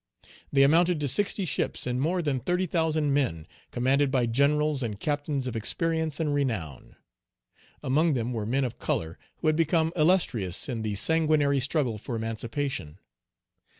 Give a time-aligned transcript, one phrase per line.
[0.51, 4.99] They amounted to sixty ships and more than thirty thousand men, commanded by generals and
[4.99, 6.95] captains of experience and renown.
[7.83, 12.15] Among them were men of color who had become illustrious in the sanguinary struggle for
[12.15, 12.97] emancipation.